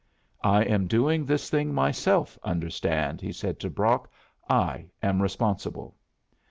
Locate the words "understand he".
2.41-3.31